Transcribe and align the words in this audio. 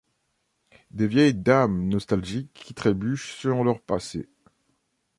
Des 0.89 1.05
vieilles 1.05 1.35
dames 1.35 1.87
nostalgiques 1.87 2.51
qui 2.55 2.73
trébuchent 2.73 3.35
sur 3.35 3.63
leur 3.63 3.79
passé. 3.79 4.27